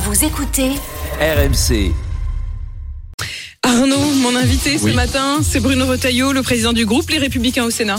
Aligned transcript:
Vous 0.00 0.24
écoutez 0.24 0.70
RMC. 1.20 1.92
Arnaud, 3.62 4.10
mon 4.22 4.36
invité 4.36 4.78
ce 4.78 4.86
matin, 4.88 5.38
c'est 5.42 5.60
Bruno 5.60 5.86
Retailleau, 5.86 6.32
le 6.32 6.42
président 6.42 6.72
du 6.72 6.86
groupe 6.86 7.10
Les 7.10 7.18
Républicains 7.18 7.64
au 7.64 7.70
Sénat. 7.70 7.96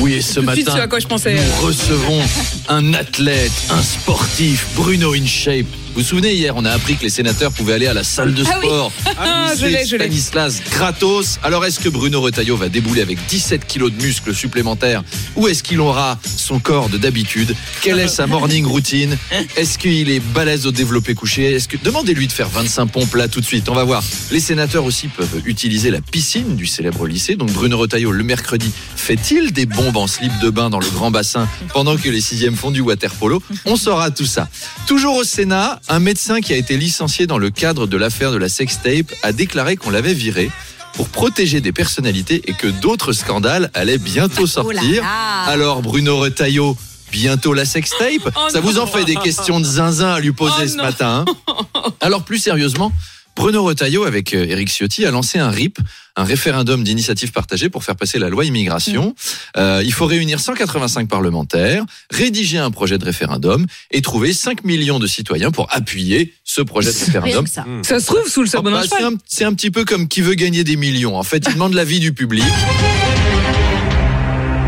Oui, 0.00 0.14
et 0.14 0.20
ce 0.22 0.40
Tout 0.40 0.46
de 0.46 0.52
suite, 0.52 0.66
matin, 0.66 0.78
ce 0.78 0.82
à 0.82 0.86
quoi 0.88 0.98
je 1.00 1.06
pensais. 1.06 1.34
nous 1.34 1.66
recevons 1.66 2.20
un 2.68 2.94
athlète, 2.94 3.52
un 3.70 3.82
sportif, 3.82 4.66
Bruno 4.76 5.14
InShape. 5.14 5.66
Vous 5.94 6.00
vous 6.00 6.06
souvenez, 6.06 6.34
hier, 6.34 6.54
on 6.56 6.64
a 6.64 6.72
appris 6.72 6.96
que 6.96 7.02
les 7.04 7.08
sénateurs 7.08 7.52
pouvaient 7.52 7.74
aller 7.74 7.86
à 7.86 7.94
la 7.94 8.02
salle 8.02 8.34
de 8.34 8.42
Ah 8.46 8.58
oui. 8.60 8.66
sport. 8.66 8.92
Ah, 9.16 9.52
je 9.56 9.66
l'ai, 9.66 9.86
je 9.86 9.94
l'ai. 9.94 10.04
Stanislas 10.06 10.60
gratos. 10.72 11.38
Alors, 11.44 11.64
est-ce 11.64 11.78
que 11.78 11.88
Bruno 11.88 12.20
Retailleau 12.20 12.56
va 12.56 12.68
débouler 12.68 13.00
avec 13.00 13.24
17 13.26 13.64
kilos 13.64 13.92
de 13.92 14.02
muscles 14.02 14.34
supplémentaires 14.34 15.04
ou 15.36 15.46
est-ce 15.46 15.62
qu'il 15.62 15.78
aura 15.78 16.18
son 16.36 16.58
corps 16.58 16.88
de 16.88 16.98
d'habitude? 16.98 17.54
Quelle 17.80 18.00
est 18.00 18.08
sa 18.08 18.26
morning 18.26 18.66
routine? 18.66 19.16
Est-ce 19.56 19.78
qu'il 19.78 20.10
est 20.10 20.18
balèze 20.18 20.66
au 20.66 20.72
développé 20.72 21.14
couché? 21.14 21.52
Est-ce 21.54 21.68
que 21.68 21.76
Demandez-lui 21.76 22.26
de 22.26 22.32
faire 22.32 22.48
25 22.48 22.86
pompes 22.86 23.14
là 23.14 23.28
tout 23.28 23.40
de 23.40 23.46
suite. 23.46 23.68
On 23.68 23.74
va 23.74 23.84
voir. 23.84 24.02
Les 24.32 24.40
sénateurs 24.40 24.84
aussi 24.84 25.06
peuvent 25.06 25.42
utiliser 25.44 25.90
la 25.90 26.00
piscine 26.00 26.56
du 26.56 26.66
célèbre 26.66 27.06
lycée. 27.06 27.36
Donc, 27.36 27.52
Bruno 27.52 27.78
Retailleau, 27.78 28.10
le 28.10 28.24
mercredi, 28.24 28.72
fait-il 28.96 29.52
des 29.52 29.66
bombes 29.66 29.96
en 29.96 30.08
slip 30.08 30.32
de 30.40 30.50
bain 30.50 30.70
dans 30.70 30.80
le 30.80 30.88
grand 30.90 31.12
bassin 31.12 31.46
pendant 31.72 31.96
que 31.96 32.08
les 32.08 32.20
sixièmes 32.20 32.56
font 32.56 32.72
du 32.72 32.80
water 32.80 33.12
polo? 33.14 33.40
On 33.64 33.76
saura 33.76 34.10
tout 34.10 34.26
ça. 34.26 34.48
Toujours 34.88 35.14
au 35.16 35.24
Sénat, 35.24 35.80
un 35.88 36.00
médecin 36.00 36.40
qui 36.40 36.52
a 36.52 36.56
été 36.56 36.76
licencié 36.76 37.26
dans 37.26 37.38
le 37.38 37.50
cadre 37.50 37.86
de 37.86 37.96
l'affaire 37.96 38.32
de 38.32 38.36
la 38.36 38.48
sextape 38.48 39.12
a 39.22 39.32
déclaré 39.32 39.76
qu'on 39.76 39.90
l'avait 39.90 40.14
viré 40.14 40.50
pour 40.94 41.08
protéger 41.08 41.60
des 41.60 41.72
personnalités 41.72 42.42
et 42.46 42.52
que 42.52 42.68
d'autres 42.68 43.12
scandales 43.12 43.70
allaient 43.74 43.98
bientôt 43.98 44.46
sortir. 44.46 45.04
Alors 45.46 45.82
Bruno 45.82 46.18
Retailleau, 46.18 46.76
bientôt 47.10 47.52
la 47.52 47.64
sextape? 47.64 48.30
Oh 48.36 48.48
Ça 48.50 48.60
vous 48.60 48.78
en 48.78 48.86
fait 48.86 49.04
des 49.04 49.16
questions 49.16 49.60
de 49.60 49.64
zinzin 49.64 50.12
à 50.12 50.20
lui 50.20 50.32
poser 50.32 50.64
Oh 50.64 50.68
ce 50.68 50.76
matin 50.76 51.24
hein? 51.26 51.82
Alors 52.00 52.22
plus 52.22 52.38
sérieusement, 52.38 52.92
Bruno 53.36 53.64
Retailleau 53.64 54.04
avec 54.04 54.32
euh, 54.32 54.46
Éric 54.46 54.68
Ciotti 54.68 55.04
a 55.04 55.10
lancé 55.10 55.38
un 55.38 55.50
RIP, 55.50 55.78
un 56.16 56.24
référendum 56.24 56.84
d'initiative 56.84 57.32
partagée 57.32 57.68
pour 57.68 57.82
faire 57.82 57.96
passer 57.96 58.18
la 58.18 58.28
loi 58.28 58.44
immigration. 58.44 59.14
Euh, 59.56 59.82
il 59.84 59.92
faut 59.92 60.06
réunir 60.06 60.38
185 60.38 61.08
parlementaires, 61.08 61.84
rédiger 62.10 62.58
un 62.58 62.70
projet 62.70 62.96
de 62.96 63.04
référendum 63.04 63.66
et 63.90 64.02
trouver 64.02 64.32
5 64.32 64.64
millions 64.64 64.98
de 64.98 65.06
citoyens 65.06 65.50
pour 65.50 65.66
appuyer 65.74 66.32
ce 66.44 66.62
projet 66.62 66.92
de 66.92 66.98
référendum. 66.98 67.46
ça. 67.46 67.64
Ça 67.82 67.98
se 67.98 68.06
trouve 68.06 68.28
sous 68.28 68.42
le 68.42 68.48
sabot 68.48 68.70
d'un 68.70 68.80
bah, 68.80 68.86
c'est 68.88 69.02
un, 69.02 69.12
c'est 69.26 69.44
un 69.44 69.52
petit 69.52 69.70
peu 69.70 69.84
comme 69.84 70.06
qui 70.06 70.20
veut 70.20 70.34
gagner 70.34 70.62
des 70.62 70.76
millions. 70.76 71.16
En 71.16 71.24
fait, 71.24 71.44
il 71.48 71.54
demande 71.54 71.74
l'avis 71.74 72.00
du 72.00 72.12
public. 72.12 72.44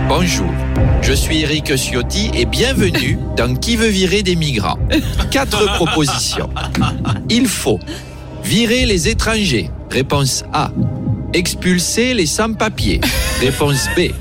Bonjour, 0.09 0.53
je 1.03 1.13
suis 1.13 1.41
Eric 1.43 1.77
Ciotti 1.77 2.31
et 2.35 2.47
bienvenue 2.47 3.19
dans 3.37 3.55
Qui 3.57 3.77
veut 3.77 3.89
virer 3.89 4.23
des 4.23 4.37
migrants. 4.37 4.79
Quatre 5.31 5.75
propositions. 5.75 6.49
Il 7.29 7.49
faut 7.49 7.81
virer 8.47 8.87
les 8.87 9.09
étrangers. 9.09 9.71
Réponse 9.91 10.45
A. 10.53 10.71
Expulser 11.33 12.15
les 12.15 12.27
sans-papiers. 12.27 13.01
Réponse 13.41 13.89
B. 13.97 14.13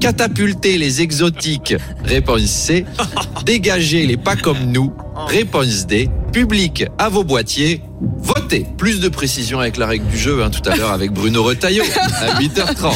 Catapulter 0.00 0.76
les 0.76 1.02
exotiques. 1.02 1.76
Réponse 2.04 2.46
C. 2.46 2.84
Dégager 3.44 4.06
les 4.06 4.16
pas 4.16 4.34
comme 4.34 4.72
nous. 4.72 4.92
Réponse 5.28 5.86
D. 5.86 6.08
Public 6.32 6.86
à 6.98 7.08
vos 7.08 7.22
boîtiers. 7.22 7.82
Votez. 8.18 8.66
Plus 8.76 9.00
de 9.00 9.08
précision 9.08 9.60
avec 9.60 9.76
la 9.76 9.86
règle 9.86 10.06
du 10.06 10.18
jeu 10.18 10.42
hein, 10.42 10.50
tout 10.50 10.68
à 10.68 10.74
l'heure 10.74 10.90
avec 10.90 11.12
Bruno 11.12 11.44
Retailleau 11.44 11.84
à 12.20 12.40
8h30. 12.40 12.94